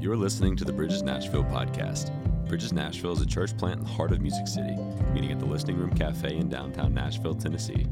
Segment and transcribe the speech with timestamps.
[0.00, 2.12] You're listening to the Bridges Nashville podcast.
[2.46, 4.76] Bridges Nashville is a church plant in the heart of Music City,
[5.12, 7.84] meeting at the Listening Room Cafe in downtown Nashville, Tennessee.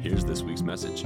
[0.00, 1.04] Here's this week's message.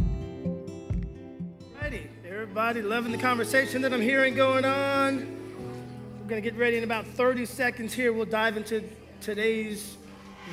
[1.83, 5.17] Righty, everybody loving the conversation that I'm hearing going on.
[6.21, 8.13] We're going to get ready in about 30 seconds here.
[8.13, 8.89] We'll dive into
[9.21, 9.97] today's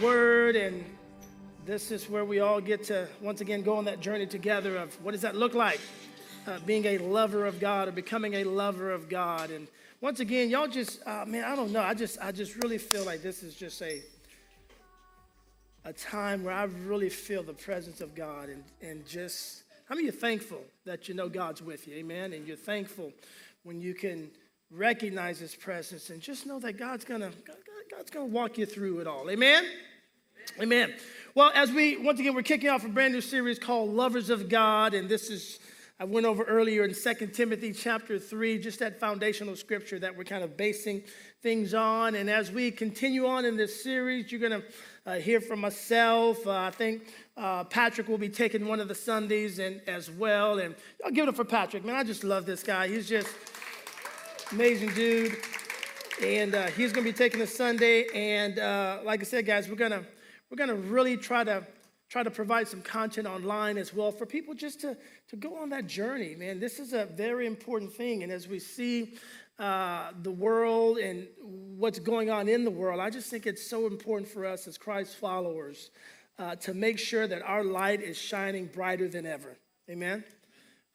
[0.02, 0.84] word, and
[1.64, 5.00] this is where we all get to once again go on that journey together of
[5.04, 5.80] what does that look like?
[6.48, 9.50] Uh, being a lover of God or becoming a lover of God.
[9.50, 9.68] And
[10.00, 11.82] once again, y'all just, uh, man, I don't know.
[11.82, 14.04] I just, I just really feel like this is just a,
[15.86, 20.08] a time where I really feel the presence of God and, and just, how many
[20.10, 21.96] are thankful that you know God's with you?
[21.96, 22.34] Amen.
[22.34, 23.12] And you're thankful
[23.64, 24.30] when you can
[24.70, 27.58] recognize his presence and just know that God's gonna, God,
[27.90, 29.32] God's gonna walk you through it all.
[29.32, 29.66] Amen.
[30.62, 30.94] Amen.
[31.34, 34.48] Well, as we, once again, we're kicking off a brand new series called Lovers of
[34.48, 35.60] God, and this is
[35.98, 40.26] I went over earlier in 2 Timothy chapter 3, just that foundational scripture that we're
[40.26, 41.04] kind of basing
[41.42, 42.16] things on.
[42.16, 44.64] And as we continue on in this series, you're going to
[45.06, 46.46] uh, hear from myself.
[46.46, 50.60] Uh, I think uh, Patrick will be taking one of the Sundays and as well.
[50.60, 51.86] And I'll give it up for Patrick.
[51.86, 52.90] Man, I just love this guy.
[52.90, 53.30] He's just
[54.52, 55.38] amazing dude.
[56.22, 58.08] And uh, he's going to be taking a Sunday.
[58.14, 60.04] And uh, like I said, guys, we're going to
[60.50, 61.66] we're going to really try to
[62.16, 64.96] try to provide some content online as well for people just to,
[65.28, 66.62] to go on that journey, man.
[66.62, 68.24] This is a very important thing.
[68.24, 69.16] And as we see
[69.60, 71.28] uh, the world and
[71.78, 74.78] what's going on in the world, I just think it's so important for us as
[74.78, 75.90] Christ followers
[76.40, 79.58] uh, to make sure that our light is shining brighter than ever.
[79.90, 80.24] Amen?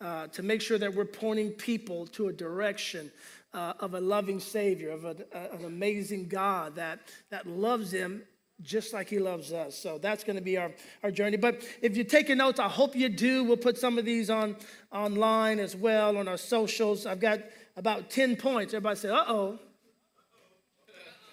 [0.01, 3.13] Uh, to make sure that we're pointing people to a direction
[3.53, 8.23] uh, of a loving Savior, of a, an amazing God that, that loves them
[8.63, 9.77] just like he loves us.
[9.77, 10.73] So that's going to be our,
[11.03, 11.37] our journey.
[11.37, 13.45] But if you're taking notes, I hope you do.
[13.45, 14.57] We'll put some of these on
[14.93, 17.07] online as well on our socials.
[17.07, 17.41] I've got
[17.77, 18.75] about 10 points.
[18.75, 19.59] Everybody say, uh oh.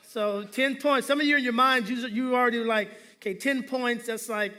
[0.07, 1.07] So 10 points.
[1.07, 4.07] Some of you in your minds, you, you already like, okay, 10 points.
[4.07, 4.53] That's like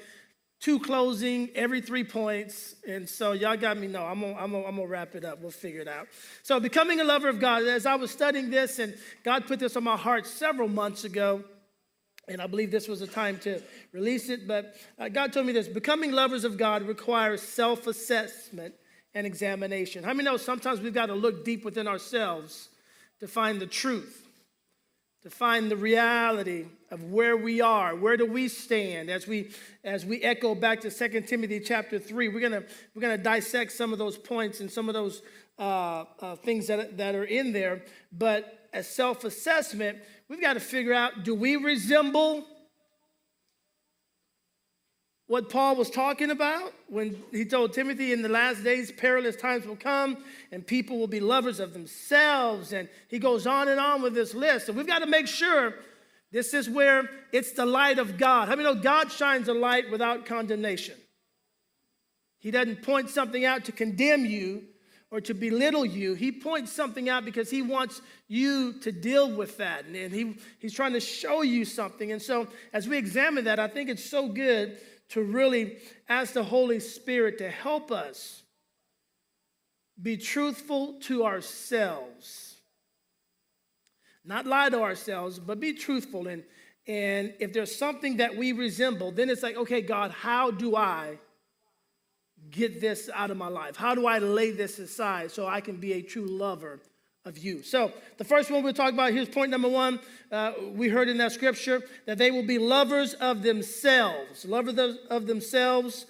[0.61, 2.75] two closing every three points.
[2.87, 3.87] And so y'all got me.
[3.87, 5.41] No, I'm gonna, I'm, I'm gonna wrap it up.
[5.41, 6.09] We'll figure it out.
[6.43, 7.65] So becoming a lover of God.
[7.65, 11.45] As I was studying this, and God put this on my heart several months ago.
[12.29, 13.61] And I believe this was a time to
[13.93, 14.47] release it.
[14.47, 18.75] But uh, God told me this becoming lovers of God requires self assessment
[19.15, 20.05] and examination.
[20.05, 22.69] How many know sometimes we've got to look deep within ourselves
[23.21, 24.29] to find the truth,
[25.23, 29.51] to find the reality of where we are, where do we stand as we
[29.85, 32.29] as we echo back to 2 Timothy chapter 3.
[32.29, 32.63] We're gonna
[32.95, 35.23] we're gonna dissect some of those points and some of those
[35.59, 37.83] uh, uh, things that, that are in there.
[38.13, 39.99] But as self-assessment,
[40.29, 42.45] we've got to figure out do we resemble
[45.27, 49.67] what Paul was talking about when he told Timothy in the last days perilous times
[49.67, 50.17] will come
[50.51, 54.35] and people will be lovers of themselves and he goes on and on with this
[54.35, 55.75] list and we've got to make sure
[56.33, 58.49] this is where it's the light of God.
[58.49, 60.95] How many know God shines a light without condemnation?
[62.39, 64.65] He doesn't point something out to condemn you,
[65.11, 66.15] or to belittle you.
[66.15, 69.87] He points something out because he wants you to deal with that.
[69.87, 72.13] And he, he's trying to show you something.
[72.13, 74.79] And so, as we examine that, I think it's so good
[75.11, 78.43] to really ask the Holy Spirit to help us
[80.01, 82.57] be truthful to ourselves.
[84.25, 86.29] Not lie to ourselves, but be truthful.
[86.29, 86.45] And,
[86.87, 91.19] and if there's something that we resemble, then it's like, okay, God, how do I
[92.51, 93.77] get this out of my life?
[93.77, 96.81] How do I lay this aside so I can be a true lover
[97.25, 97.63] of you?
[97.63, 100.01] So, the first one we'll talk about here's point number one.
[100.31, 105.27] Uh, we heard in that scripture that they will be lovers of themselves, lovers of
[105.27, 106.07] themselves,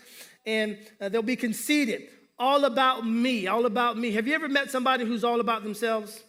[0.46, 2.08] and uh, they'll be conceited.
[2.38, 4.12] All about me, all about me.
[4.12, 6.22] Have you ever met somebody who's all about themselves?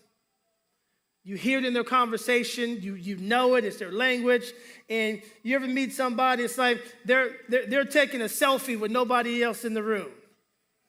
[1.30, 4.52] You hear it in their conversation, you, you know it, it's their language.
[4.90, 9.44] And you ever meet somebody, it's like they're, they're, they're taking a selfie with nobody
[9.44, 10.10] else in the room.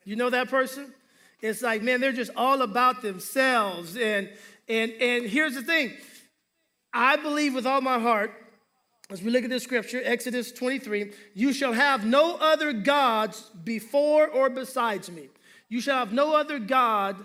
[0.03, 0.95] You know that person?
[1.43, 3.99] It's like, man, they're just all about themselves.
[3.99, 4.31] And,
[4.67, 5.93] and, and here's the thing
[6.91, 8.33] I believe with all my heart,
[9.11, 14.27] as we look at this scripture, Exodus 23, you shall have no other gods before
[14.27, 15.29] or besides me.
[15.69, 17.17] You shall have no other God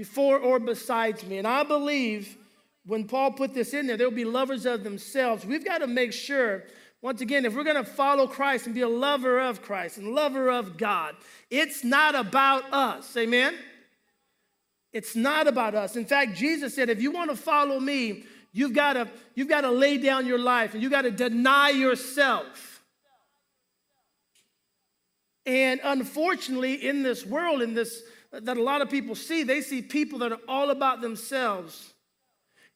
[0.00, 1.36] before or besides me.
[1.36, 2.38] And I believe
[2.86, 5.44] when Paul put this in there, they'll be lovers of themselves.
[5.44, 6.64] We've got to make sure,
[7.02, 10.14] once again, if we're going to follow Christ and be a lover of Christ and
[10.14, 11.16] lover of God,
[11.50, 13.14] it's not about us.
[13.14, 13.54] Amen?
[14.94, 15.96] It's not about us.
[15.96, 18.24] In fact, Jesus said, if you want to follow me,
[18.54, 21.68] you've got to, you've got to lay down your life and you've got to deny
[21.68, 22.82] yourself.
[25.44, 28.02] And unfortunately, in this world, in this
[28.32, 29.42] that a lot of people see.
[29.42, 31.92] They see people that are all about themselves.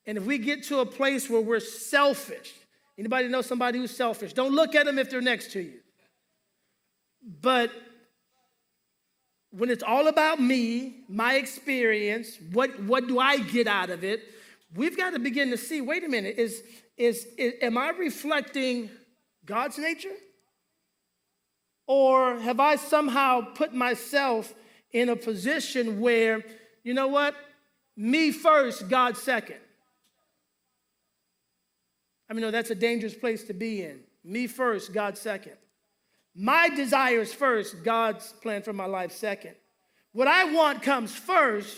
[0.07, 2.53] And if we get to a place where we're selfish,
[2.99, 4.33] anybody know somebody who's selfish?
[4.33, 5.81] Don't look at them if they're next to you.
[7.41, 7.71] But
[9.51, 14.23] when it's all about me, my experience, what, what do I get out of it?
[14.75, 16.63] We've got to begin to see wait a minute, is,
[16.97, 18.91] is, is am I reflecting
[19.47, 20.13] God's nature?
[21.87, 24.53] Or have I somehow put myself
[24.95, 26.43] in a position where,
[26.85, 27.35] you know what?
[27.97, 29.59] Me first, God second.
[32.31, 34.01] I mean, no, that's a dangerous place to be in.
[34.25, 35.57] Me first, God second.
[36.35, 39.55] My desires first, God's plan for my life second.
[40.13, 41.77] What I want comes first,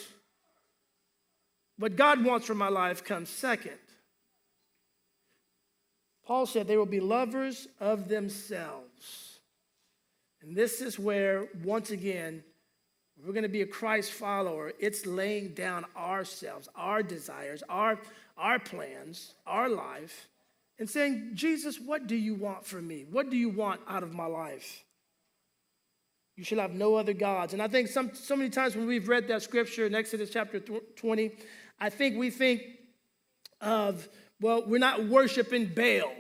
[1.79, 3.79] what God wants for my life comes second.
[6.27, 9.41] Paul said they will be lovers of themselves.
[10.43, 12.45] And this is where, once again,
[13.25, 14.73] we're going to be a Christ follower.
[14.79, 17.99] It's laying down ourselves, our desires, our,
[18.37, 20.29] our plans, our life,
[20.79, 23.07] and saying, Jesus, what do you want from me?
[23.11, 24.85] What do you want out of my life?
[26.37, 27.55] You shall have no other gods.
[27.55, 30.61] And I think some, so many times when we've read that scripture in Exodus chapter
[30.61, 31.33] 20,
[31.81, 32.63] I think we think
[33.63, 34.07] of,
[34.41, 36.13] well, we're not worshiping Baal.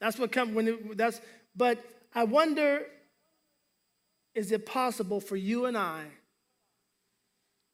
[0.00, 1.20] That's what comes when it, that's,
[1.54, 1.82] but
[2.14, 2.82] I wonder,
[4.36, 6.04] is it possible for you and I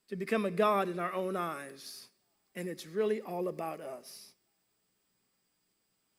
[0.08, 2.06] to become a God in our own eyes?
[2.54, 4.30] And it's really all about us.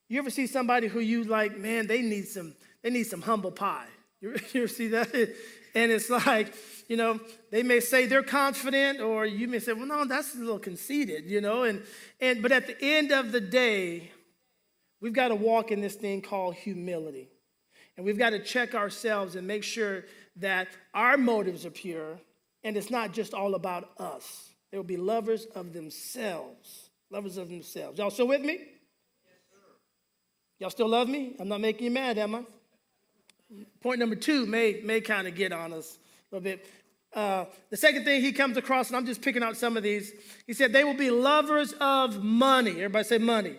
[0.09, 2.53] You ever see somebody who you like, man, they need some,
[2.83, 3.87] they need some humble pie.
[4.21, 5.09] You, ever see that?
[5.75, 6.53] And it's like,
[6.87, 7.19] you know,
[7.49, 11.25] they may say they're confident, or you may say, well, no, that's a little conceited,
[11.25, 11.63] you know.
[11.63, 11.81] And
[12.21, 14.11] and but at the end of the day,
[15.01, 17.27] we've got to walk in this thing called humility.
[17.95, 20.05] And we've got to check ourselves and make sure
[20.37, 22.19] that our motives are pure
[22.63, 24.49] and it's not just all about us.
[24.71, 26.89] They will be lovers of themselves.
[27.11, 27.99] Lovers of themselves.
[27.99, 28.59] Y'all still with me?
[30.59, 31.35] Y'all still love me?
[31.39, 32.43] I'm not making you mad, am I?
[33.81, 35.97] Point number two may, may kind of get on us
[36.31, 36.65] a little bit.
[37.13, 40.11] Uh, the second thing he comes across, and I'm just picking out some of these,
[40.47, 42.71] he said, they will be lovers of money.
[42.71, 43.55] Everybody say money.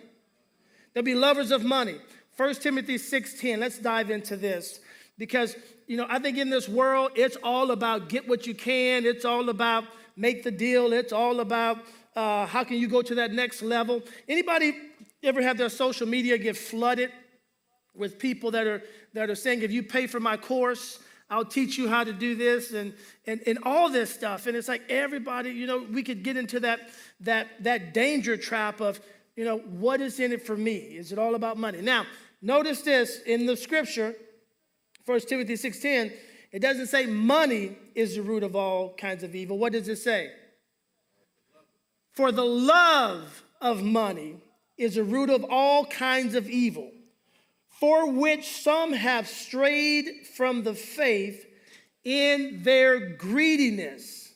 [0.92, 1.98] They'll be lovers of money.
[2.36, 4.80] 1 Timothy 6.10, let's dive into this.
[5.16, 5.56] Because,
[5.87, 9.06] you know, I think in this world, it's all about get what you can.
[9.06, 9.84] It's all about
[10.16, 10.93] make the deal.
[10.93, 11.78] It's all about
[12.16, 14.02] uh, how can you go to that next level.
[14.28, 14.76] Anybody
[15.22, 17.11] ever have their social media get flooded
[17.94, 18.82] with people that are,
[19.14, 20.99] that are saying, if you pay for my course,
[21.31, 22.93] I'll teach you how to do this and,
[23.26, 24.46] and, and all this stuff.
[24.46, 26.90] And it's like everybody, you know, we could get into that,
[27.20, 29.00] that, that danger trap of,
[29.37, 30.76] you know, what is in it for me?
[30.76, 31.81] Is it all about money?
[31.81, 32.06] Now,
[32.43, 34.14] notice this in the scripture,
[35.06, 36.12] 1 Timothy 6.10,
[36.52, 39.58] it doesn't say money is the root of all kinds of evil.
[39.58, 40.30] What does it say?
[42.12, 44.36] For the love of money
[44.78, 46.90] is the root of all kinds of evil,
[47.68, 51.44] for which some have strayed from the faith
[52.04, 54.32] in their greediness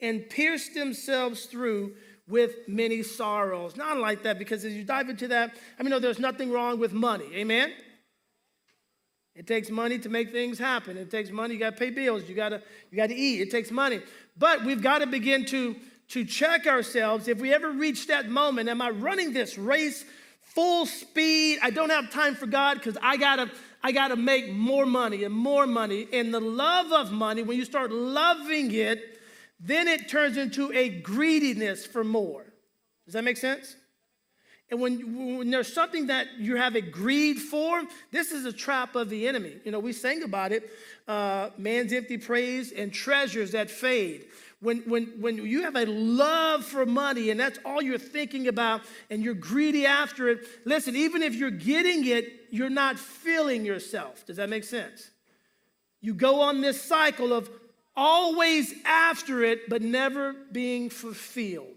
[0.00, 1.94] and pierced themselves through
[2.28, 3.76] with many sorrows.
[3.76, 6.78] Not like that, because as you dive into that, I mean, no, there's nothing wrong
[6.78, 7.26] with money.
[7.34, 7.72] Amen?
[9.36, 10.96] It takes money to make things happen.
[10.96, 11.54] It takes money.
[11.54, 12.28] You got to pay bills.
[12.28, 13.42] You got to you got to eat.
[13.42, 14.00] It takes money.
[14.38, 15.76] But we've got to begin to
[16.08, 20.04] to check ourselves if we ever reach that moment am i running this race
[20.40, 23.50] full speed i don't have time for god because i gotta
[23.82, 27.64] i gotta make more money and more money and the love of money when you
[27.64, 29.18] start loving it
[29.58, 32.44] then it turns into a greediness for more
[33.04, 33.76] does that make sense
[34.70, 38.96] and when, when there's something that you have a greed for, this is a trap
[38.96, 39.56] of the enemy.
[39.64, 40.68] You know, we sang about it
[41.06, 44.26] uh, man's empty praise and treasures that fade
[44.60, 48.82] when, when, when you have a love for money and that's all you're thinking about
[49.10, 54.24] and you're greedy after it, listen, even if you're getting it, you're not filling yourself.
[54.26, 55.10] Does that make sense?
[56.00, 57.50] You go on this cycle of
[57.94, 61.75] always after it, but never being fulfilled.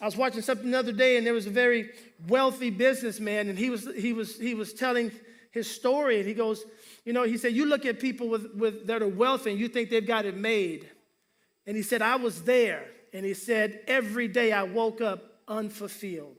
[0.00, 1.90] I was watching something the other day, and there was a very
[2.26, 5.12] wealthy businessman, and he was, he was, he was telling
[5.50, 6.64] his story, and he goes,
[7.04, 9.68] you know, he said, you look at people with, with, that are wealthy and you
[9.68, 10.88] think they've got it made.
[11.66, 12.84] And he said, I was there.
[13.12, 16.36] And he said, every day I woke up unfulfilled.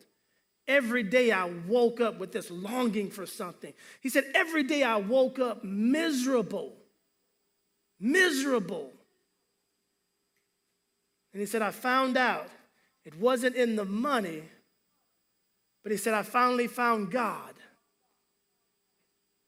[0.67, 3.73] Every day I woke up with this longing for something.
[4.01, 6.73] He said, every day I woke up miserable.
[7.99, 8.91] Miserable.
[11.33, 12.47] And he said, I found out
[13.05, 14.43] it wasn't in the money,
[15.83, 17.53] but he said, I finally found God.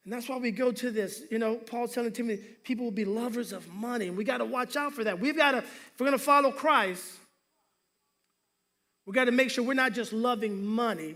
[0.04, 1.24] And that's why we go to this.
[1.32, 4.08] You know, Paul's telling Timothy, people will be lovers of money.
[4.08, 5.20] And we got to watch out for that.
[5.20, 7.06] We've got to, if we're going to follow Christ,
[9.06, 11.16] we got to make sure we're not just loving money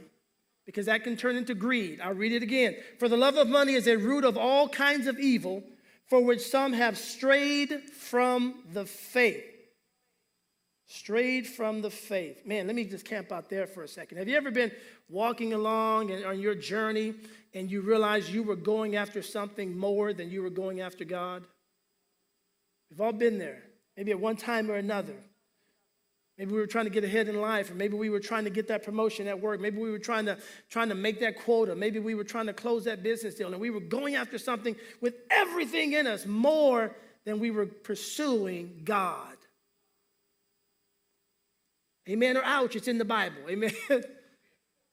[0.65, 1.99] because that can turn into greed.
[2.01, 2.75] I'll read it again.
[2.99, 5.63] For the love of money is a root of all kinds of evil,
[6.07, 9.56] for which some have strayed from the faith.
[10.89, 12.45] Strayed from the faith.
[12.45, 14.17] Man, let me just camp out there for a second.
[14.19, 14.71] Have you ever been
[15.09, 17.13] walking along and on your journey
[17.53, 21.43] and you realize you were going after something more than you were going after God?
[22.89, 23.63] We've all been there,
[23.97, 25.15] maybe at one time or another.
[26.37, 28.51] Maybe we were trying to get ahead in life, or maybe we were trying to
[28.51, 29.59] get that promotion at work.
[29.59, 30.37] Maybe we were trying to,
[30.69, 31.75] trying to make that quota.
[31.75, 34.75] Maybe we were trying to close that business deal, and we were going after something
[35.01, 39.36] with everything in us more than we were pursuing God.
[42.09, 43.41] Amen or ouch, it's in the Bible.
[43.49, 43.73] Amen.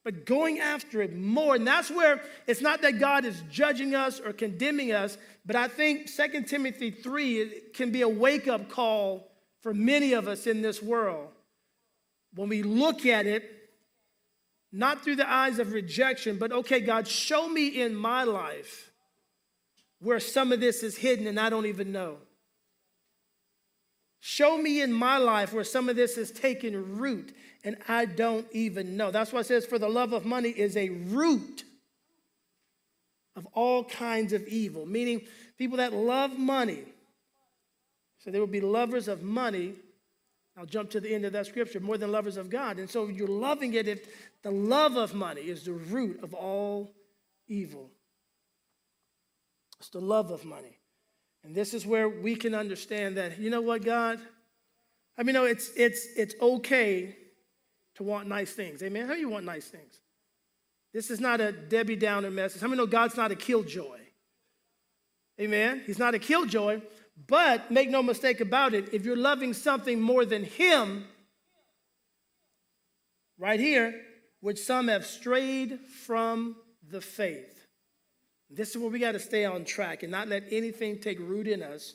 [0.04, 1.54] but going after it more.
[1.54, 5.16] And that's where it's not that God is judging us or condemning us,
[5.46, 9.30] but I think 2 Timothy 3 can be a wake up call
[9.62, 11.28] for many of us in this world.
[12.34, 13.50] When we look at it,
[14.70, 18.90] not through the eyes of rejection, but okay, God, show me in my life
[20.00, 22.18] where some of this is hidden and I don't even know.
[24.26, 28.46] Show me in my life where some of this has taken root and I don't
[28.52, 29.10] even know.
[29.10, 31.64] That's why it says, for the love of money is a root
[33.36, 35.26] of all kinds of evil, meaning
[35.58, 36.84] people that love money.
[38.18, 39.74] So they will be lovers of money.
[40.56, 42.78] I'll jump to the end of that scripture, more than lovers of God.
[42.78, 44.08] And so you're loving it if
[44.42, 46.94] the love of money is the root of all
[47.46, 47.90] evil.
[49.80, 50.78] It's the love of money.
[51.44, 54.18] And this is where we can understand that, you know what, God?
[55.16, 57.16] I mean, no, it's, it's, it's okay
[57.96, 58.82] to want nice things.
[58.82, 59.06] Amen?
[59.06, 60.00] How do you want nice things?
[60.92, 62.60] This is not a Debbie Downer message.
[62.60, 63.98] How many know God's not a killjoy?
[65.40, 65.82] Amen?
[65.86, 66.80] He's not a killjoy,
[67.28, 71.04] but make no mistake about it, if you're loving something more than Him,
[73.38, 74.00] right here,
[74.40, 76.56] which some have strayed from
[76.88, 77.53] the faith.
[78.50, 81.48] This is where we got to stay on track and not let anything take root
[81.48, 81.94] in us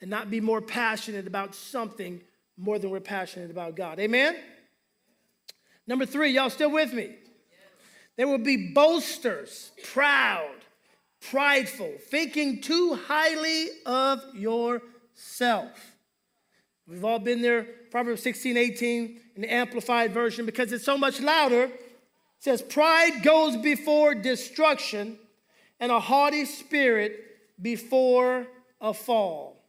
[0.00, 2.20] and not be more passionate about something
[2.56, 3.98] more than we're passionate about God.
[3.98, 4.36] Amen?
[5.86, 7.16] Number three, y'all still with me?
[8.16, 10.54] There will be boasters, proud,
[11.30, 15.96] prideful, thinking too highly of yourself.
[16.86, 21.20] We've all been there, Proverbs 16, 18, in the Amplified Version, because it's so much
[21.20, 21.64] louder.
[21.64, 21.80] It
[22.38, 25.18] says, Pride goes before destruction
[25.84, 27.20] and a haughty spirit
[27.60, 28.46] before
[28.80, 29.62] a fall.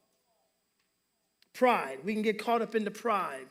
[1.54, 2.00] Pride.
[2.06, 3.48] We can get caught up into pride.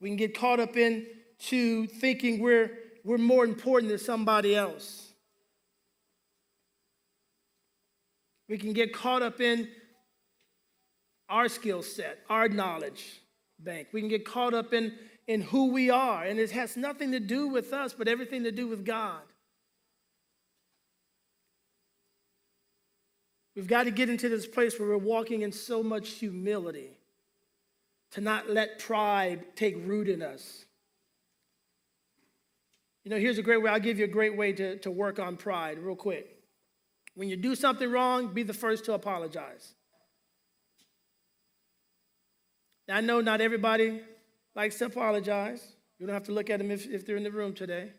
[0.00, 2.72] We can get caught up into thinking we're,
[3.04, 5.12] we're more important than somebody else.
[8.48, 9.68] We can get caught up in
[11.28, 13.20] our skill set, our knowledge
[13.60, 13.86] bank.
[13.92, 14.94] We can get caught up in,
[15.28, 18.50] in who we are, and it has nothing to do with us, but everything to
[18.50, 19.22] do with God.
[23.54, 26.96] We've got to get into this place where we're walking in so much humility
[28.12, 30.64] to not let pride take root in us.
[33.04, 33.70] You know, here's a great way.
[33.70, 36.38] I'll give you a great way to, to work on pride, real quick.
[37.14, 39.74] When you do something wrong, be the first to apologize.
[42.88, 44.00] Now, I know not everybody
[44.54, 45.66] likes to apologize.
[45.98, 47.92] You don't have to look at them if, if they're in the room today.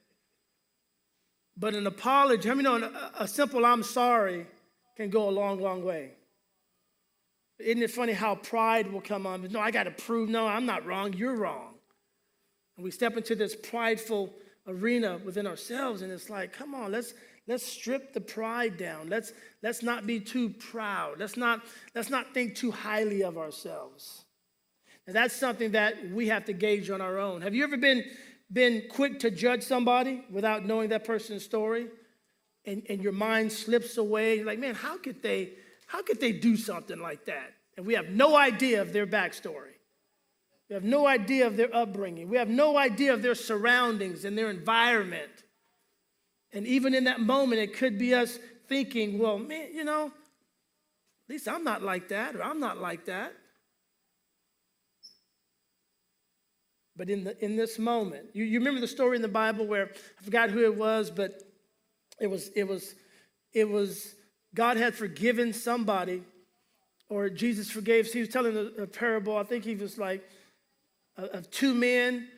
[1.56, 4.48] But an apology, I mean, know a simple I'm sorry
[4.96, 6.12] can go a long, long way.
[7.60, 9.48] Isn't it funny how pride will come on?
[9.52, 11.76] No, I got to prove, no, I'm not wrong, you're wrong.
[12.76, 14.34] And we step into this prideful
[14.68, 17.14] arena within ourselves, and it's like, come on, let's
[17.48, 19.10] let's strip the pride down.
[19.10, 21.20] Let's let's not be too proud.
[21.20, 21.62] Let's not
[21.94, 24.26] let's not think too highly of ourselves.
[25.06, 27.42] And that's something that we have to gauge on our own.
[27.42, 28.04] Have you ever been
[28.52, 31.88] been quick to judge somebody without knowing that person's story?
[32.66, 34.38] And, and your mind slips away.
[34.38, 35.54] You're like, man, how could they,
[35.88, 37.54] how could they do something like that?
[37.78, 39.74] And we have no idea of their backstory.
[40.70, 42.30] We have no idea of their upbringing.
[42.30, 45.32] We have no idea of their surroundings and their environment.
[46.52, 51.30] And even in that moment, it could be us thinking, well, man, you know, at
[51.30, 53.34] least I'm not like that, or I'm not like that.
[56.96, 59.92] But in, the, in this moment, you, you remember the story in the Bible where
[60.20, 61.42] I forgot who it was, but
[62.24, 62.96] it was, it was,
[63.54, 64.16] it was,
[64.56, 66.24] God had forgiven somebody,
[67.10, 68.08] or Jesus forgave.
[68.08, 69.36] He was telling a, a parable.
[69.36, 70.24] I think he was like
[71.18, 72.30] uh, of two men.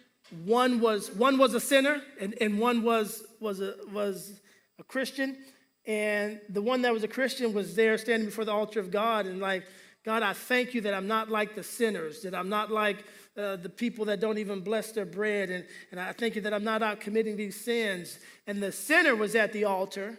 [0.44, 4.42] One was one was a sinner, and, and one was was a, was
[4.80, 5.38] a Christian,
[5.86, 9.28] and the one that was a Christian was there standing before the altar of God
[9.28, 9.66] and like,
[10.04, 13.06] God, I thank you that I'm not like the sinners, that I'm not like
[13.38, 16.54] uh, the people that don't even bless their bread, and, and I thank you that
[16.54, 18.18] I'm not out committing these sins.
[18.48, 20.18] And the sinner was at the altar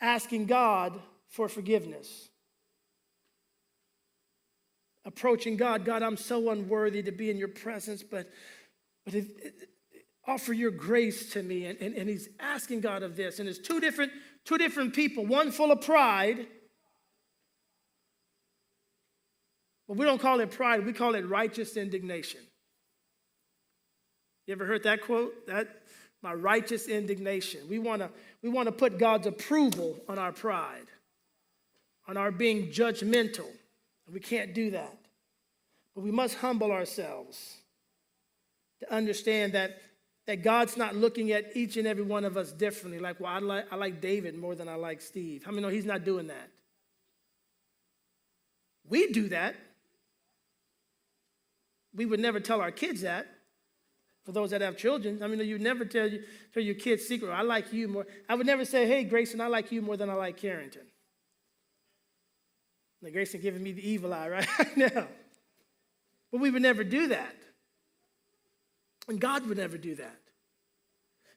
[0.00, 2.28] asking God for forgiveness.
[5.04, 8.28] Approaching God, God, I'm so unworthy to be in your presence, but,
[9.04, 9.14] but
[10.26, 11.66] offer your grace to me.
[11.66, 13.38] And, and, and he's asking God of this.
[13.38, 14.12] And it's two different,
[14.44, 16.48] two different people, one full of pride.
[19.88, 22.40] But we don't call it pride, we call it righteous indignation.
[24.46, 25.46] You ever heard that quote?
[25.46, 25.68] That
[26.22, 27.60] my righteous indignation.
[27.68, 28.10] We want to
[28.42, 30.86] we want to put God's approval on our pride,
[32.08, 33.46] on our being judgmental.
[34.12, 34.96] We can't do that.
[35.94, 37.56] But we must humble ourselves
[38.80, 39.80] to understand that
[40.26, 42.98] that God's not looking at each and every one of us differently.
[42.98, 45.44] Like, well, I like, I like David more than I like Steve.
[45.44, 46.50] How many know he's not doing that?
[48.88, 49.54] We do that.
[51.96, 53.26] We would never tell our kids that.
[54.24, 56.20] For those that have children, I mean, you never tell, you,
[56.52, 57.30] tell your kids secret.
[57.30, 58.06] I like you more.
[58.28, 60.82] I would never say, hey, Grayson, I like you more than I like Carrington.
[63.00, 64.48] Now, Grayson giving me the evil eye, right?
[64.76, 65.06] now,
[66.32, 67.36] But we would never do that.
[69.06, 70.18] And God would never do that.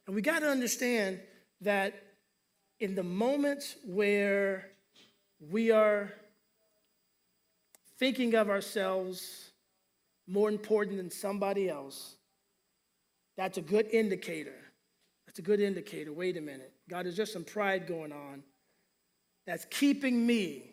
[0.07, 1.19] And we got to understand
[1.61, 1.93] that
[2.79, 4.71] in the moments where
[5.39, 6.11] we are
[7.99, 9.48] thinking of ourselves
[10.29, 12.15] more important than somebody else,
[13.35, 14.55] that's a good indicator.
[15.25, 16.13] That's a good indicator.
[16.13, 16.71] Wait a minute.
[16.89, 18.43] God, is just some pride going on
[19.45, 20.71] that's keeping me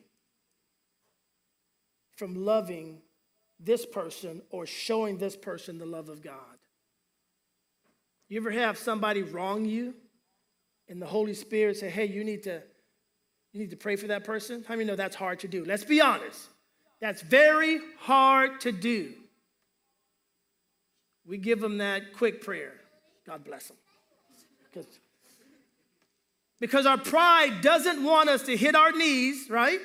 [2.16, 3.00] from loving
[3.58, 6.34] this person or showing this person the love of God.
[8.28, 9.94] You ever have somebody wrong you
[10.88, 12.62] and the Holy Spirit say, hey, you need to,
[13.52, 14.64] you need to pray for that person?
[14.66, 15.64] How many know that's hard to do?
[15.64, 16.48] Let's be honest.
[17.00, 19.12] That's very hard to do.
[21.26, 22.72] We give them that quick prayer.
[23.26, 23.76] God bless them.
[24.72, 24.86] Because,
[26.60, 29.80] because our pride doesn't want us to hit our knees, right?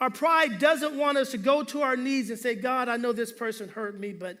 [0.00, 3.12] Our pride doesn't want us to go to our knees and say, God, I know
[3.12, 4.38] this person hurt me, but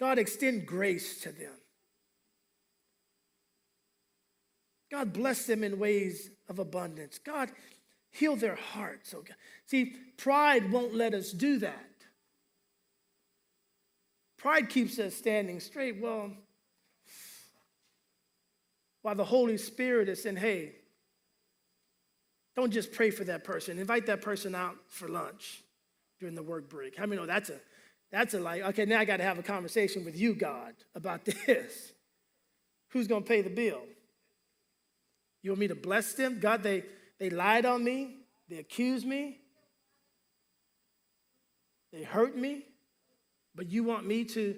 [0.00, 1.52] God, extend grace to them.
[4.90, 7.18] God, bless them in ways of abundance.
[7.18, 7.50] God,
[8.10, 9.14] heal their hearts.
[9.14, 9.36] Oh God.
[9.66, 11.87] See, pride won't let us do that.
[14.38, 16.00] Pride keeps us standing straight.
[16.00, 16.30] Well,
[19.02, 20.76] while the Holy Spirit is saying, hey,
[22.56, 25.62] don't just pray for that person, invite that person out for lunch
[26.18, 26.96] during the work break.
[26.96, 27.60] How many know that's a
[28.10, 31.24] that's a like, okay, now I got to have a conversation with you, God, about
[31.46, 31.92] this.
[32.90, 33.82] Who's to pay the bill?
[35.42, 36.40] You want me to bless them?
[36.40, 36.84] God, they,
[37.18, 38.16] they lied on me.
[38.48, 39.38] They accused me.
[41.92, 42.64] They hurt me.
[43.58, 44.54] But you want me to.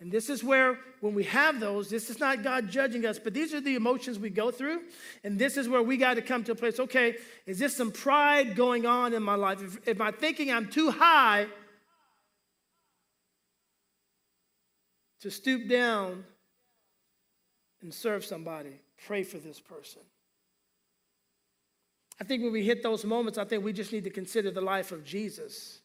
[0.00, 3.34] And this is where, when we have those, this is not God judging us, but
[3.34, 4.82] these are the emotions we go through.
[5.24, 7.90] And this is where we got to come to a place okay, is this some
[7.90, 9.60] pride going on in my life?
[9.60, 11.48] If, if I'm thinking I'm too high,
[15.22, 16.24] to stoop down
[17.82, 20.02] and serve somebody, pray for this person.
[22.20, 24.60] I think when we hit those moments, I think we just need to consider the
[24.60, 25.80] life of Jesus.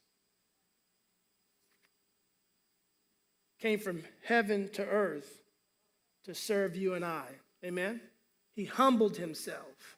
[3.63, 5.41] Came from heaven to earth
[6.26, 7.23] to serve you and I.
[7.63, 8.02] Amen?
[8.54, 9.97] He humbled himself.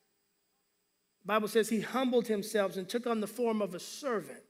[1.23, 4.43] The Bible says he humbled himself and took on the form of a servant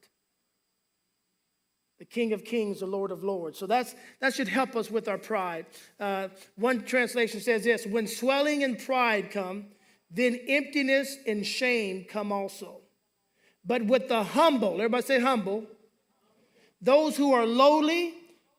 [1.97, 3.58] the King of Kings, the Lord of Lords.
[3.58, 5.65] So that's, that should help us with our pride.
[5.97, 9.67] Uh, one translation says this When swelling and pride come,
[10.12, 12.82] then emptiness and shame come also.
[13.63, 15.63] But with the humble, everybody say humble,
[16.82, 18.13] those who are lowly,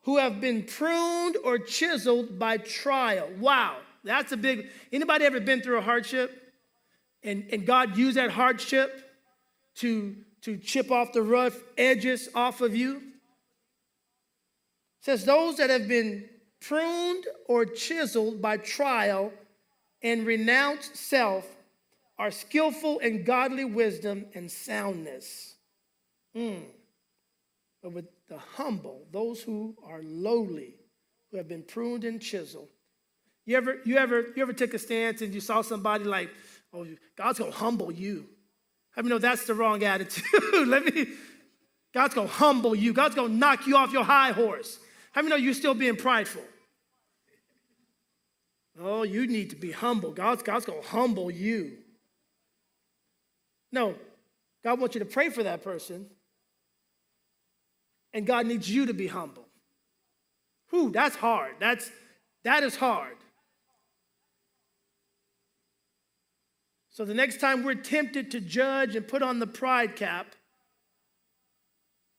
[0.07, 3.29] who have been pruned or chiseled by trial.
[3.41, 4.67] Wow, that's a big.
[4.93, 6.53] Anybody ever been through a hardship?
[7.23, 9.03] And, and God used that hardship
[9.75, 13.01] to, to chip off the rough edges off of you?
[15.01, 16.29] says those that have been
[16.61, 19.33] pruned or chiseled by trial
[20.01, 21.45] and renounced self
[22.17, 25.55] are skillful in godly wisdom and soundness.
[26.33, 26.63] Mm.
[27.83, 30.75] But with the humble, those who are lowly,
[31.31, 32.69] who have been pruned and chiseled.
[33.45, 36.29] You ever, you ever, you ever took a stance and you saw somebody like,
[36.73, 36.85] oh,
[37.15, 38.25] God's gonna humble you.
[38.95, 40.25] I mean, no, that's the wrong attitude.
[40.67, 41.07] Let me,
[41.93, 42.93] God's gonna humble you.
[42.93, 44.77] God's gonna knock you off your high horse.
[45.13, 46.43] How many know you're still being prideful?
[48.79, 50.11] Oh, you need to be humble.
[50.11, 51.77] God's, God's to humble you.
[53.71, 53.95] No,
[54.63, 56.07] God wants you to pray for that person,
[58.13, 59.47] and God needs you to be humble.
[60.69, 61.55] Whew, that's hard.
[61.59, 61.89] That's,
[62.43, 63.15] that is hard.
[66.89, 70.35] So the next time we're tempted to judge and put on the pride cap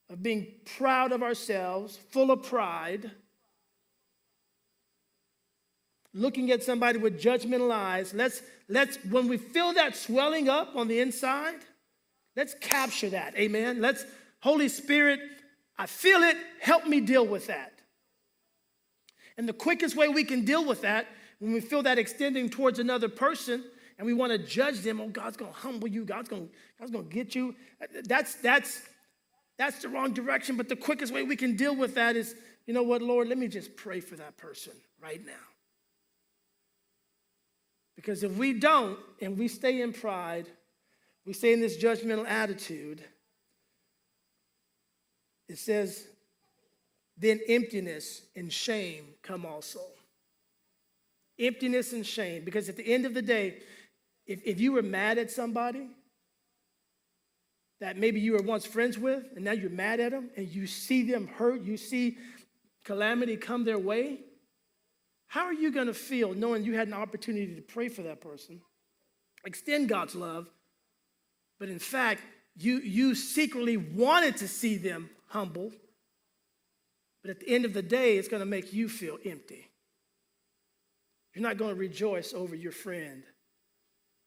[0.09, 0.47] of being
[0.77, 3.11] proud of ourselves, full of pride,
[6.15, 10.89] looking at somebody with judgmental eyes, let's, let's, when we feel that swelling up on
[10.89, 11.59] the inside,
[12.37, 13.37] let's capture that.
[13.37, 13.81] Amen.
[13.81, 14.05] Let's,
[14.41, 15.21] Holy Spirit,
[15.79, 17.73] I feel it, help me deal with that.
[19.37, 21.07] And the quickest way we can deal with that,
[21.39, 23.65] when we feel that extending towards another person,
[23.97, 26.91] and we want to judge them, oh, God's going to humble you, God's going God's
[26.91, 27.55] going to get you.
[28.05, 28.83] That's that's
[29.57, 32.35] that's the wrong direction, but the quickest way we can deal with that is,
[32.67, 35.33] you know what, Lord, let me just pray for that person right now.
[37.97, 40.47] Because if we don't and we stay in pride,
[41.27, 43.03] we stay in this judgmental attitude,
[45.49, 46.07] it says,
[47.17, 49.81] then emptiness and shame come also.
[51.39, 52.45] Emptiness and shame.
[52.45, 53.59] Because at the end of the day,
[54.27, 55.89] if, if you were mad at somebody
[57.81, 60.67] that maybe you were once friends with, and now you're mad at them, and you
[60.67, 62.19] see them hurt, you see
[62.85, 64.19] calamity come their way,
[65.29, 68.21] how are you going to feel knowing you had an opportunity to pray for that
[68.21, 68.61] person,
[69.45, 70.49] extend God's love,
[71.61, 72.23] but in fact,
[72.57, 75.73] you, you secretly wanted to see them humble,
[77.23, 79.69] but at the end of the day, it's going to make you feel empty.
[81.35, 83.23] You're not going to rejoice over your friend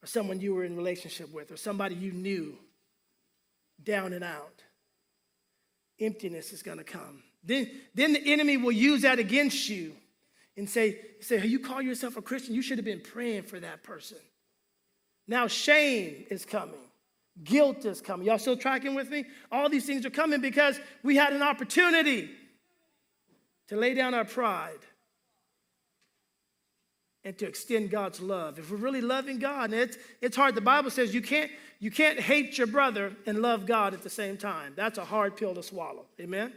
[0.04, 2.58] or someone you were in relationship with or somebody you knew
[3.84, 4.64] down and out.
[6.00, 7.24] Emptiness is going to come.
[7.44, 9.96] Then, then the enemy will use that against you
[10.58, 13.84] and say, say, you call yourself a Christian, you should have been praying for that
[13.84, 14.18] person.
[15.28, 16.76] Now shame is coming.
[17.44, 18.28] Guilt is coming.
[18.28, 19.26] Y'all still tracking with me?
[19.52, 22.30] All these things are coming because we had an opportunity
[23.70, 24.80] to lay down our pride
[27.24, 28.60] and to extend God's love.
[28.60, 30.56] If we're really loving God, and it's, it's hard.
[30.56, 34.10] The Bible says you can't, you can't hate your brother and love God at the
[34.10, 34.74] same time.
[34.76, 36.06] That's a hard pill to swallow.
[36.20, 36.52] Amen?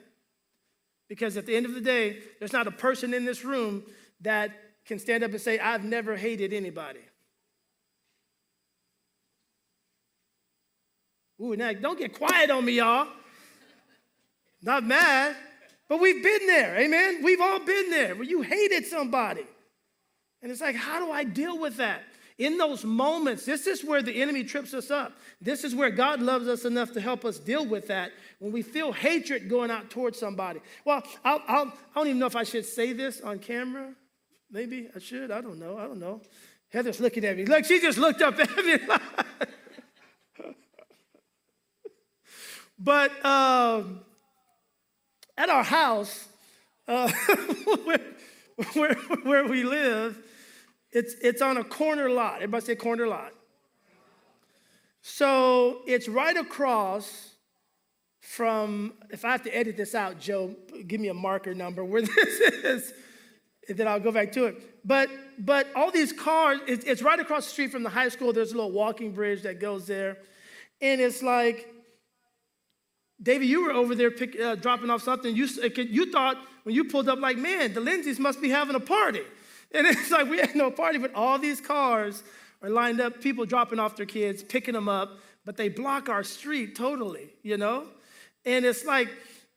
[1.09, 3.85] Because at the end of the day, there's not a person in this room
[4.23, 4.51] that
[4.87, 7.01] can stand up and say, I've never hated anybody.
[11.41, 13.09] Ooh, now don't get quiet on me, y'all.
[14.63, 15.37] Not mad,
[15.89, 17.23] but we've been there, amen?
[17.23, 19.45] We've all been there where you hated somebody.
[20.43, 22.03] And it's like, how do I deal with that?
[22.37, 25.13] In those moments, this is where the enemy trips us up.
[25.41, 28.63] This is where God loves us enough to help us deal with that when we
[28.63, 30.61] feel hatred going out towards somebody.
[30.85, 33.95] Well, I'll, I'll, I don't even know if I should say this on camera.
[34.51, 35.31] Maybe I should.
[35.31, 35.79] I don't know.
[35.79, 36.21] I don't know.
[36.71, 37.45] Heather's looking at me.
[37.45, 38.79] Look, she just looked up at me.
[42.79, 44.01] but um,
[45.37, 46.29] at our house,
[46.89, 47.11] uh,
[47.85, 48.01] where,
[48.75, 50.19] where, where we live,
[50.93, 52.37] it's, it's on a corner lot.
[52.37, 53.33] Everybody say corner lot.
[55.03, 57.35] So it's right across
[58.21, 60.55] from, if I have to edit this out, Joe,
[60.87, 62.93] give me a marker number where this is,
[63.69, 64.63] and then I'll go back to it.
[64.85, 65.09] But
[65.39, 68.33] but all these cars, it's, it's right across the street from the high school.
[68.33, 70.19] There's a little walking bridge that goes there.
[70.81, 71.74] And it's like,
[73.23, 75.35] David, you were over there pick, uh, dropping off something.
[75.35, 75.47] You,
[75.77, 79.23] you thought when you pulled up, like, man, the Lenzys must be having a party.
[79.77, 82.23] And it's like we had no party, but all these cars
[82.63, 86.23] are lined up, people dropping off their kids, picking them up, but they block our
[86.23, 87.89] street totally, you know?
[88.45, 89.09] And it's like,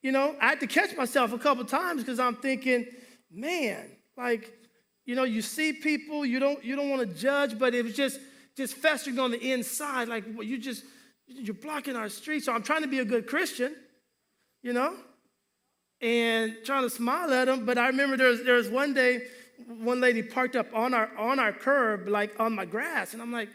[0.01, 2.87] you know, I had to catch myself a couple times because I'm thinking,
[3.31, 4.51] man, like,
[5.05, 7.93] you know, you see people, you don't you don't want to judge, but it was
[7.93, 8.19] just
[8.55, 10.83] just festering on the inside, like you just
[11.27, 12.43] you're blocking our street.
[12.43, 13.75] So I'm trying to be a good Christian,
[14.61, 14.95] you know,
[16.01, 17.65] and trying to smile at them.
[17.65, 19.23] But I remember there was, there was one day
[19.67, 23.31] one lady parked up on our on our curb, like on my grass, and I'm
[23.31, 23.49] like,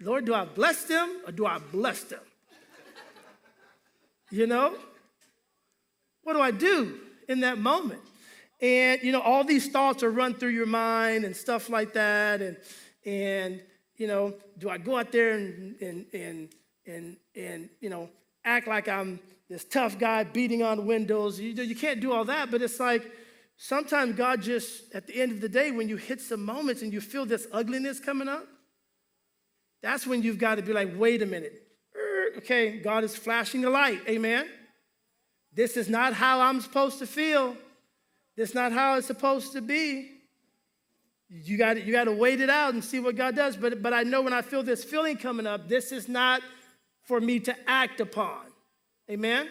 [0.00, 2.20] Lord, do I bless them or do I bless them?
[4.30, 4.76] You know?
[6.22, 8.02] What do I do in that moment?
[8.60, 12.42] And you know, all these thoughts are run through your mind and stuff like that.
[12.42, 12.56] And
[13.06, 13.62] and
[13.98, 16.48] you know, do I go out there and and and
[16.86, 18.08] and, and you know
[18.44, 21.40] act like I'm this tough guy beating on windows.
[21.40, 23.10] You, you can't do all that, but it's like
[23.56, 26.92] sometimes God just, at the end of the day, when you hit some moments and
[26.92, 28.46] you feel this ugliness coming up,
[29.82, 31.62] that's when you've got to be like, wait a minute.
[31.96, 34.00] Er, okay, God is flashing a light.
[34.08, 34.48] Amen.
[35.54, 37.56] This is not how I'm supposed to feel.
[38.36, 40.10] This is not how it's supposed to be.
[41.30, 43.56] You got you got to wait it out and see what God does.
[43.56, 46.42] But but I know when I feel this feeling coming up, this is not
[47.02, 48.40] for me to act upon.
[49.10, 49.48] Amen.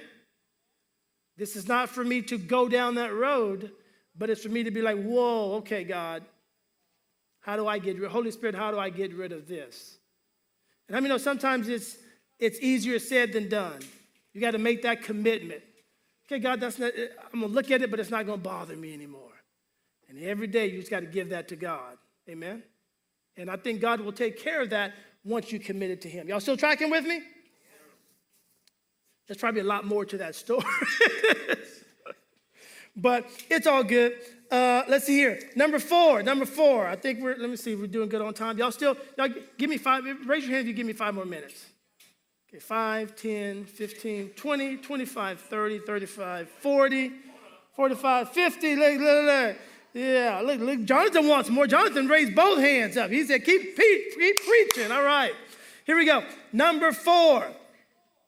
[1.38, 3.72] This is not for me to go down that road,
[4.18, 6.24] but it's for me to be like, whoa, okay, God,
[7.42, 8.10] how do I get rid?
[8.10, 9.98] Holy Spirit, how do I get rid of this?
[10.88, 11.98] And I mean, you know sometimes it's
[12.40, 13.80] it's easier said than done.
[14.34, 15.62] You got to make that commitment.
[16.26, 16.92] Okay, God, that's not.
[17.34, 19.37] I'm gonna look at it, but it's not gonna bother me anymore.
[20.10, 21.98] And every day you just got to give that to God.
[22.30, 22.64] Amen.
[23.36, 24.94] And I think God will take care of that
[25.24, 26.30] once you commit it to Him.
[26.30, 27.22] Y'all still tracking with me?
[29.28, 30.64] There's probably a lot more to that story.
[32.96, 34.14] but it's all good.
[34.50, 35.40] Uh, let's see here.
[35.56, 36.24] Number four.
[36.24, 36.88] Number four.
[36.88, 38.58] I think we're, let me see, we're doing good on time.
[38.58, 41.26] Y'all still, y'all give me five, raise your hand if you give me five more
[41.26, 41.66] minutes.
[42.50, 47.12] Okay, 5, 10, 15, 20, 25, 30, 35, 40,
[47.76, 48.76] 45, 50.
[48.78, 49.58] Look, look, look.
[49.94, 51.66] Yeah, look, look, Jonathan wants more.
[51.66, 53.10] Jonathan raised both hands up.
[53.10, 54.92] He said, keep, keep, keep preaching.
[54.92, 55.34] All right.
[55.86, 56.24] Here we go.
[56.54, 57.48] Number four.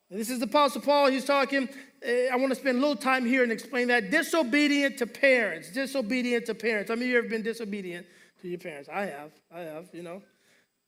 [0.09, 1.11] This is the Apostle Paul.
[1.11, 1.69] He's talking.
[2.03, 4.09] Uh, I want to spend a little time here and explain that.
[4.09, 5.69] Disobedient to parents.
[5.69, 6.89] Disobedient to parents.
[6.89, 8.07] How many of you ever been disobedient
[8.41, 8.89] to your parents?
[8.91, 9.31] I have.
[9.53, 10.23] I have, you know.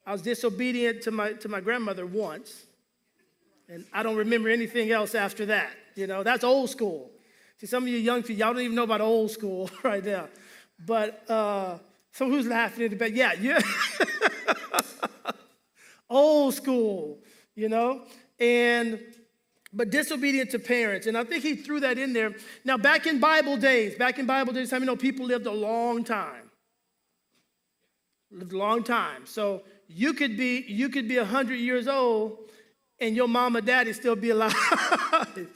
[0.05, 2.65] I was disobedient to my, to my grandmother once,
[3.69, 5.71] and I don't remember anything else after that.
[5.95, 7.11] You know, that's old school.
[7.59, 10.29] See, some of you young people, y'all don't even know about old school right now.
[10.85, 11.77] But uh,
[12.11, 13.11] so who's laughing in the back?
[13.13, 13.61] Yeah, yeah.
[16.09, 17.19] old school,
[17.55, 18.01] you know?
[18.41, 18.99] and
[19.71, 21.07] but disobedient to parents.
[21.07, 22.35] And I think he threw that in there.
[22.65, 25.51] Now, back in Bible days, back in Bible days, how many know people lived a
[25.51, 26.51] long time?
[28.31, 29.25] Lived a long time.
[29.25, 32.37] So you could be you could be hundred years old,
[32.99, 34.55] and your mom and daddy still be alive,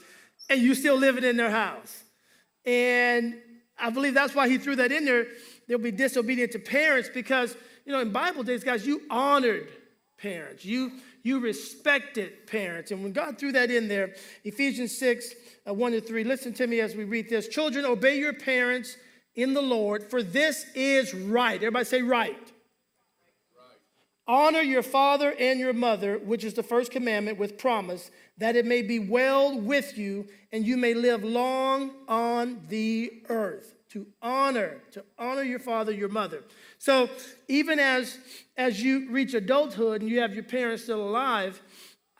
[0.48, 2.04] and you still living in their house.
[2.64, 3.34] And
[3.78, 5.26] I believe that's why he threw that in there.
[5.68, 9.68] They'll be disobedient to parents because you know in Bible days, guys, you honored
[10.18, 10.64] parents.
[10.64, 12.92] You you respected parents.
[12.92, 15.34] And when God threw that in there, Ephesians 6,
[15.68, 17.48] uh, 1 to 3, listen to me as we read this.
[17.48, 18.96] Children, obey your parents
[19.34, 21.56] in the Lord, for this is right.
[21.56, 22.52] Everybody say right.
[24.28, 28.66] Honor your father and your mother, which is the first commandment with promise, that it
[28.66, 33.74] may be well with you and you may live long on the earth.
[33.90, 36.42] To honor, to honor your father, your mother.
[36.78, 37.08] So
[37.48, 38.18] even as,
[38.56, 41.62] as you reach adulthood and you have your parents still alive,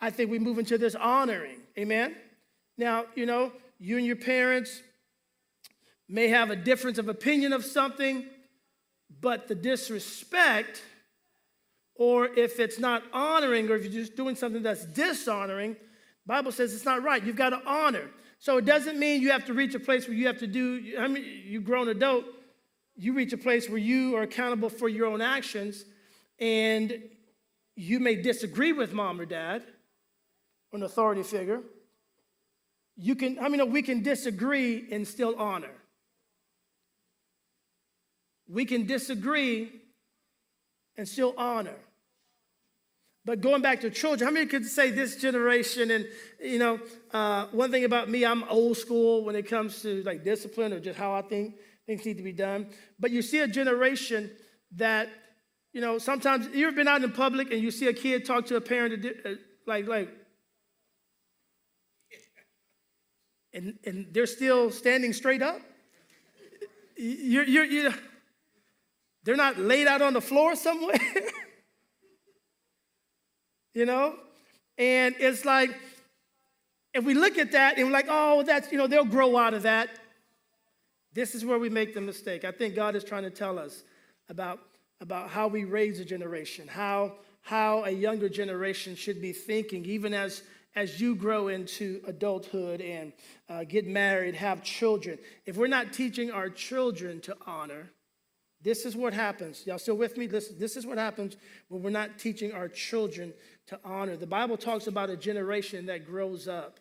[0.00, 1.58] I think we move into this honoring.
[1.76, 2.14] Amen?
[2.78, 4.80] Now, you know, you and your parents
[6.08, 8.26] may have a difference of opinion of something,
[9.20, 10.82] but the disrespect,
[11.98, 15.76] or if it's not honoring, or if you're just doing something that's dishonoring,
[16.26, 17.22] Bible says it's not right.
[17.22, 18.10] You've got to honor.
[18.38, 20.94] So it doesn't mean you have to reach a place where you have to do,
[20.98, 22.24] I mean, you grown adult,
[22.96, 25.84] you reach a place where you are accountable for your own actions
[26.38, 27.02] and
[27.74, 29.62] you may disagree with mom or dad
[30.72, 31.60] or an authority figure.
[32.96, 35.72] You can, I mean, we can disagree and still honor.
[38.48, 39.70] We can disagree
[40.96, 41.76] and still honor.
[43.26, 45.90] But going back to children, how many could say this generation?
[45.90, 46.06] And
[46.40, 46.78] you know,
[47.12, 50.78] uh, one thing about me, I'm old school when it comes to like discipline or
[50.78, 51.56] just how I think
[51.88, 52.68] things need to be done.
[53.00, 54.30] But you see a generation
[54.76, 55.08] that,
[55.72, 58.56] you know, sometimes you've been out in public and you see a kid talk to
[58.56, 59.30] a parent uh,
[59.66, 60.08] like, like,
[63.52, 65.60] and, and they're still standing straight up.
[66.96, 67.94] You're, you're, you're,
[69.24, 70.94] they're not laid out on the floor somewhere.
[73.76, 74.14] you know?
[74.78, 75.70] And it's like,
[76.94, 79.52] if we look at that and we're like, oh, that's, you know, they'll grow out
[79.52, 79.90] of that.
[81.12, 82.44] This is where we make the mistake.
[82.44, 83.84] I think God is trying to tell us
[84.30, 84.60] about,
[85.02, 87.12] about how we raise a generation, how,
[87.42, 90.42] how a younger generation should be thinking, even as,
[90.74, 93.12] as you grow into adulthood and
[93.50, 95.18] uh, get married, have children.
[95.44, 97.90] If we're not teaching our children to honor,
[98.62, 99.64] this is what happens.
[99.66, 100.26] Y'all still with me?
[100.26, 101.36] This, this is what happens
[101.68, 103.32] when we're not teaching our children
[103.68, 104.16] to honor.
[104.16, 106.78] The Bible talks about a generation that grows up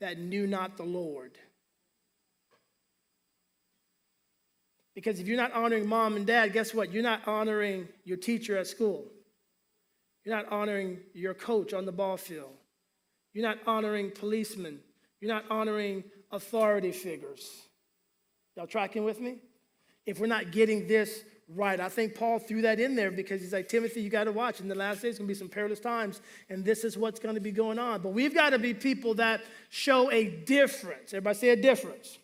[0.00, 1.32] that knew not the Lord.
[4.94, 6.92] Because if you're not honoring mom and dad, guess what?
[6.92, 9.04] You're not honoring your teacher at school.
[10.24, 12.52] You're not honoring your coach on the ball field.
[13.32, 14.80] You're not honoring policemen.
[15.20, 17.48] You're not honoring authority figures.
[18.56, 19.36] Y'all tracking with me?
[20.06, 21.78] If we're not getting this right.
[21.78, 24.60] I think Paul threw that in there because he's like, Timothy, you got to watch.
[24.60, 27.34] In the last days, going to be some perilous times, and this is what's going
[27.34, 28.02] to be going on.
[28.02, 31.12] But we've got to be people that show a difference.
[31.12, 32.18] Everybody say a difference.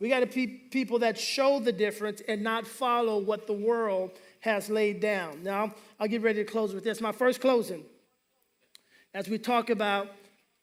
[0.00, 4.10] We got to be people that show the difference and not follow what the world
[4.40, 5.42] has laid down.
[5.42, 7.00] Now, I'll get ready to close with this.
[7.00, 7.84] My first closing,
[9.14, 10.08] as we talk about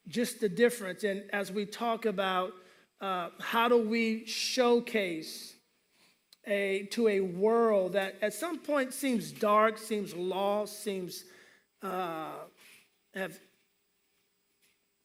[0.06, 2.52] just the difference, and as we talk about
[3.00, 5.51] uh, how do we showcase
[6.46, 11.24] a, to a world that at some point seems dark, seems lost, seems
[11.82, 12.32] uh,
[13.14, 13.38] have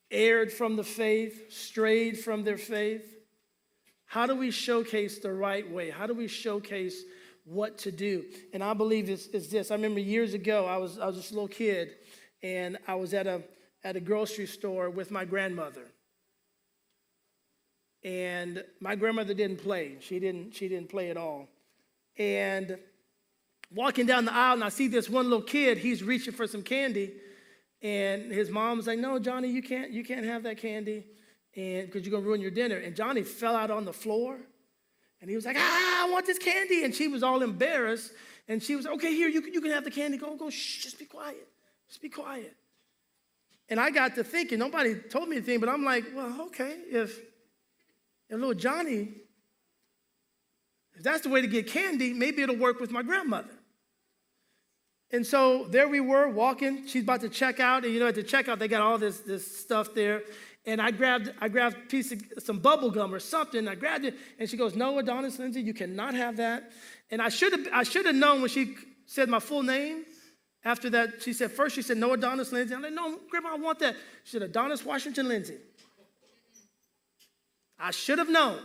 [0.10, 3.13] erred from the faith, strayed from their faith.
[4.06, 5.89] How do we showcase the right way?
[5.89, 7.04] How do we showcase
[7.43, 8.26] what to do?
[8.54, 9.69] And I believe it's, it's this.
[9.69, 11.95] I remember years ago, I was, I was just a little kid,
[12.41, 13.43] and I was at a,
[13.84, 15.88] at a grocery store with my grandmother.
[18.08, 19.98] And my grandmother didn't play.
[20.00, 21.50] She didn't, she didn't play at all.
[22.17, 22.78] And
[23.76, 26.63] walking down the aisle, and I see this one little kid, he's reaching for some
[26.63, 27.12] candy.
[27.82, 31.04] And his mom's like, no, Johnny, you can't, you can't have that candy
[31.58, 32.78] and because you're gonna ruin your dinner.
[32.78, 34.38] And Johnny fell out on the floor
[35.20, 36.86] and he was like, ah, I want this candy.
[36.86, 38.13] And she was all embarrassed.
[38.48, 40.17] And she was, okay, here, you, can, you can have the candy.
[40.17, 41.46] Go, go, shh, just be quiet.
[41.89, 42.56] Just be quiet.
[43.67, 47.20] And I got to thinking, nobody told me anything, but I'm like, well, okay, if,
[48.30, 49.10] if little Johnny,
[50.96, 53.50] if that's the way to get candy, maybe it'll work with my grandmother.
[55.12, 56.86] And so there we were walking.
[56.86, 57.86] She's about to check out.
[57.86, 60.24] And you know, at the checkout, they got all this, this stuff there
[60.68, 63.68] and I grabbed, I grabbed a piece of some bubble gum or something.
[63.70, 66.72] I grabbed it, and she goes, "No, Adonis Lenzy, you cannot have that."
[67.10, 70.04] And I should have, I should have known when she said my full name.
[70.66, 72.76] After that, she said first she said no Adonis Lenzy.
[72.76, 75.56] I'm like, "No, Grandma, I want that." She said Adonis Washington Lenzy.
[77.80, 78.60] I should have known.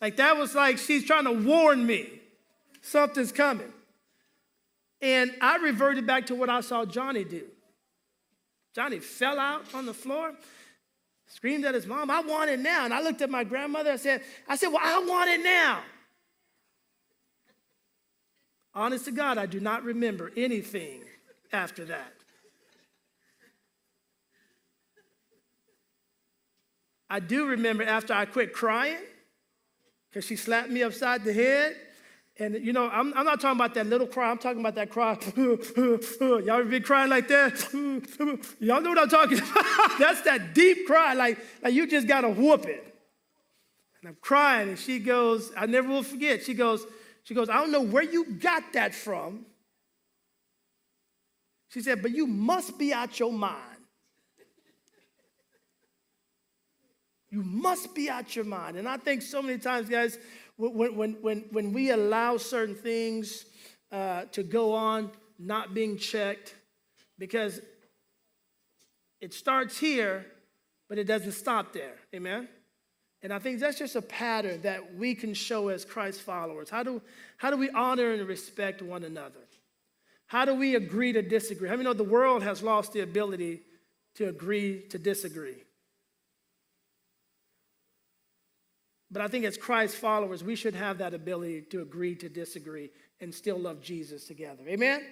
[0.00, 2.08] Like that was like she's trying to warn me
[2.82, 3.72] something's coming.
[5.00, 7.44] And I reverted back to what I saw Johnny do.
[8.74, 10.32] Johnny fell out on the floor,
[11.26, 12.84] screamed at his mom, I want it now.
[12.84, 15.80] And I looked at my grandmother, I said, I said, Well, I want it now.
[18.74, 21.02] Honest to God, I do not remember anything
[21.52, 22.21] after that.
[27.12, 28.96] I do remember after I quit crying,
[30.08, 31.76] because she slapped me upside the head,
[32.38, 34.30] and you know, I'm, I'm, not talking about that little cry.
[34.30, 35.18] I'm talking about that cry.
[35.36, 37.68] Y'all ever been crying like that?
[38.60, 39.98] Y'all know what I'm talking about.
[39.98, 42.82] That's that deep cry, like, like you just got to whoop it.
[44.00, 46.42] And I'm crying, and she goes, I never will forget.
[46.42, 46.86] She goes,
[47.24, 49.44] she goes, I don't know where you got that from.
[51.68, 53.71] She said, but you must be out your mind.
[57.32, 58.76] You must be out your mind.
[58.76, 60.18] And I think so many times, guys,
[60.56, 63.46] when, when, when, when we allow certain things
[63.90, 66.54] uh, to go on not being checked,
[67.18, 67.62] because
[69.22, 70.26] it starts here,
[70.90, 71.94] but it doesn't stop there.
[72.14, 72.48] Amen?
[73.22, 76.68] And I think that's just a pattern that we can show as Christ followers.
[76.68, 77.00] How do,
[77.38, 79.40] how do we honor and respect one another?
[80.26, 81.68] How do we agree to disagree?
[81.68, 83.62] How I many know the world has lost the ability
[84.16, 85.62] to agree to disagree?
[89.12, 92.90] But I think as Christ followers, we should have that ability to agree to disagree
[93.20, 94.62] and still love Jesus together.
[94.66, 95.02] Amen?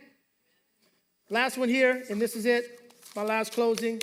[1.29, 2.65] Last one here, and this is it,
[3.15, 4.01] my last closing.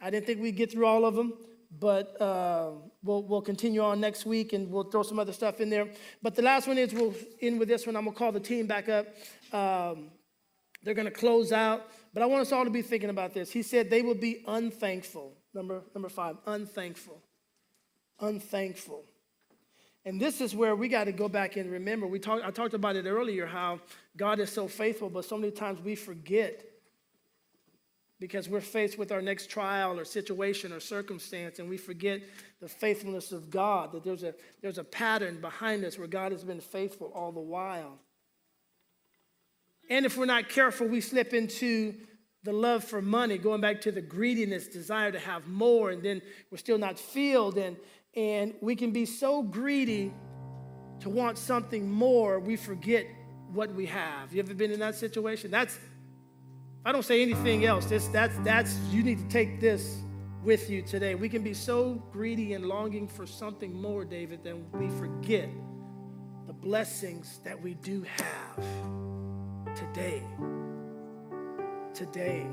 [0.00, 1.34] I didn't think we'd get through all of them,
[1.78, 2.70] but uh,
[3.02, 5.88] we'll, we'll continue on next week and we'll throw some other stuff in there.
[6.22, 7.96] But the last one is we'll end with this one.
[7.96, 9.06] I'm going to call the team back up.
[9.52, 10.10] Um,
[10.82, 13.50] they're going to close out, but I want us all to be thinking about this.
[13.50, 15.36] He said they will be unthankful.
[15.52, 17.20] Number, number five, unthankful.
[18.20, 19.04] Unthankful.
[20.04, 22.06] And this is where we got to go back and remember.
[22.06, 23.80] We talked, I talked about it earlier how
[24.16, 26.64] God is so faithful, but so many times we forget
[28.18, 32.20] because we're faced with our next trial or situation or circumstance, and we forget
[32.60, 36.44] the faithfulness of God, that there's a, there's a pattern behind us where God has
[36.44, 37.98] been faithful all the while.
[39.88, 41.94] And if we're not careful, we slip into
[42.42, 46.20] the love for money, going back to the greediness, desire to have more, and then
[46.50, 47.56] we're still not filled.
[47.56, 47.76] And,
[48.14, 50.12] and we can be so greedy
[51.00, 53.06] to want something more, we forget
[53.52, 54.32] what we have.
[54.32, 55.50] You ever been in that situation?
[55.50, 55.80] That's, if
[56.84, 59.98] I don't say anything else, this, that's, that's, you need to take this
[60.42, 61.14] with you today.
[61.14, 65.48] We can be so greedy and longing for something more, David, that we forget
[66.46, 68.64] the blessings that we do have
[69.74, 70.22] today.
[71.94, 72.46] Today.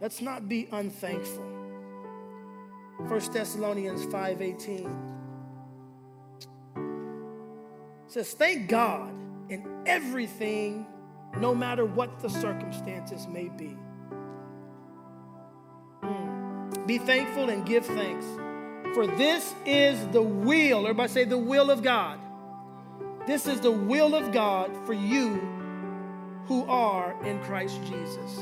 [0.00, 1.47] Let's not be unthankful.
[2.98, 5.18] 1 Thessalonians 5:18.
[8.08, 9.12] says, Thank God
[9.50, 10.86] in everything,
[11.38, 13.76] no matter what the circumstances may be.
[16.02, 16.86] Mm.
[16.86, 18.26] Be thankful and give thanks.
[18.94, 22.18] For this is the will, everybody say the will of God.
[23.26, 25.34] This is the will of God for you
[26.46, 28.40] who are in Christ Jesus.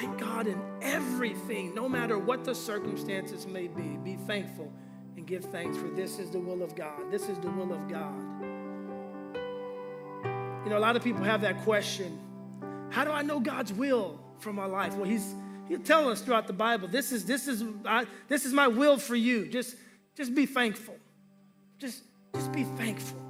[0.00, 3.98] Thank God in everything, no matter what the circumstances may be.
[4.02, 4.72] Be thankful
[5.14, 7.10] and give thanks, for this is the will of God.
[7.10, 8.18] This is the will of God.
[10.64, 12.18] You know, a lot of people have that question
[12.88, 14.94] How do I know God's will for my life?
[14.94, 15.34] Well, He's
[15.68, 18.96] He'll tell us throughout the Bible, this is this is I, this is my will
[18.96, 19.48] for you.
[19.48, 19.76] Just
[20.16, 20.96] just be thankful.
[21.78, 23.20] Just just be thankful.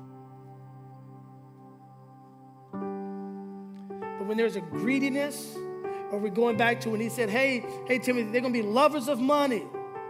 [2.70, 5.56] But when there's a greediness,
[6.11, 9.08] or we're going back to when he said, Hey, hey, Timothy, they're gonna be lovers
[9.08, 9.66] of money.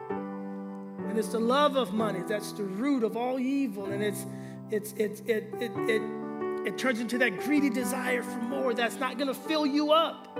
[0.08, 3.86] And it's the love of money that's the root of all evil.
[3.86, 4.26] And it's
[4.70, 6.02] it's it's it it it,
[6.66, 10.38] it turns into that greedy desire for more that's not gonna fill you up.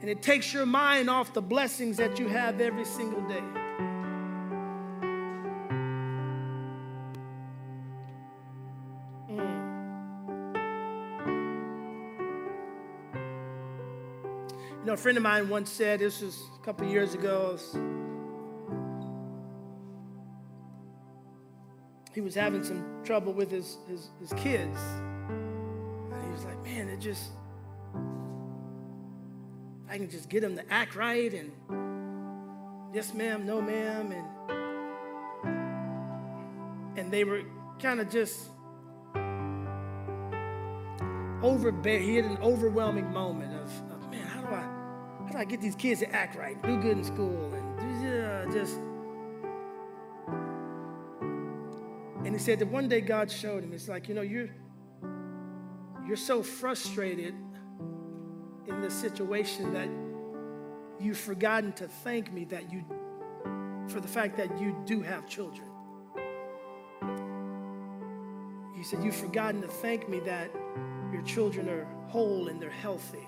[0.00, 3.42] And it takes your mind off the blessings that you have every single day.
[14.94, 17.58] Know, a friend of mine once said, this was a couple years ago,
[22.12, 24.78] he was having some trouble with his, his, his kids.
[25.28, 27.32] And he was like, man, it just,
[29.88, 31.50] I can just get them to act right and
[32.94, 34.12] yes, ma'am, no, ma'am.
[34.12, 34.28] And,
[36.98, 37.42] and they were
[37.80, 38.48] kind of just
[41.42, 41.98] overbear.
[41.98, 43.72] He had an overwhelming moment of,
[45.36, 48.76] I get these kids to act right, do good in school, and just.
[52.24, 53.72] And he said that one day God showed him.
[53.72, 54.48] It's like you know you're
[56.06, 57.34] you're so frustrated
[58.66, 59.88] in this situation that
[61.04, 62.84] you've forgotten to thank me that you
[63.88, 65.68] for the fact that you do have children.
[68.76, 70.50] He said you've forgotten to thank me that
[71.12, 73.26] your children are whole and they're healthy.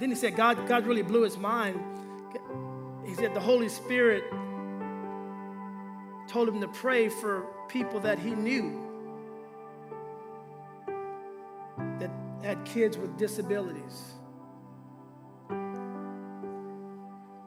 [0.00, 1.78] Then he said, God, God really blew his mind.
[3.04, 4.24] He said the Holy Spirit
[6.26, 8.80] told him to pray for people that he knew
[11.98, 12.10] that
[12.42, 14.12] had kids with disabilities,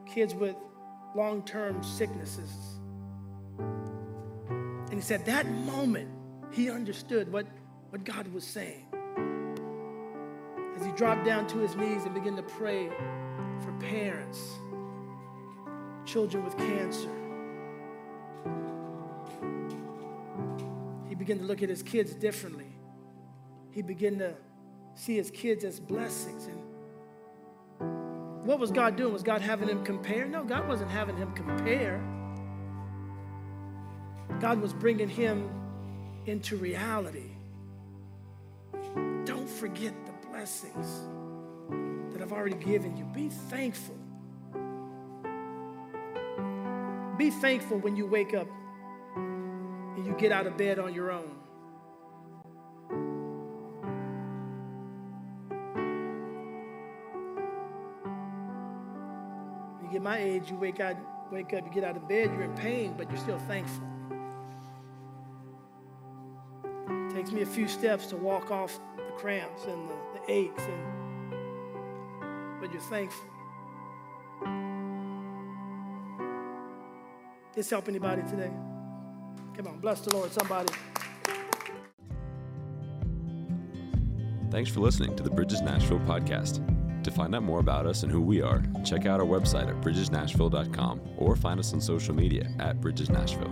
[0.06, 0.56] kids with
[1.16, 2.52] long term sicknesses.
[3.58, 6.10] And he said, that moment,
[6.52, 7.48] he understood what,
[7.90, 8.93] what God was saying
[10.96, 12.90] dropped down to his knees and began to pray
[13.64, 14.60] for parents,
[16.06, 17.10] children with cancer.
[21.08, 22.68] He began to look at his kids differently.
[23.72, 24.36] He began to
[24.96, 26.48] see his kids as blessings.
[26.48, 26.60] And
[28.46, 29.14] what was God doing?
[29.14, 30.26] Was God having him compare?
[30.26, 32.02] No, God wasn't having him compare.
[34.40, 35.50] God was bringing him
[36.26, 37.32] into reality.
[39.26, 40.13] Don't forget the
[40.44, 41.04] blessings
[42.12, 43.06] that I've already given you.
[43.06, 43.96] Be thankful.
[47.18, 48.50] Be thankful when you wake up
[49.16, 51.32] and you get out of bed on your own.
[59.82, 60.82] You get my age, you wake
[61.32, 63.88] wake up, you get out of bed, you're in pain, but you're still thankful.
[66.90, 68.78] It takes me a few steps to walk off
[69.14, 71.32] the cramps and the aches, and
[72.60, 73.26] but you're thankful.
[77.54, 78.52] This help anybody today?
[79.56, 80.74] Come on, bless the Lord, somebody.
[84.50, 86.62] Thanks for listening to the Bridges Nashville podcast.
[87.04, 89.82] To find out more about us and who we are, check out our website at
[89.82, 93.52] bridgesnashville.com or find us on social media at Bridges Nashville.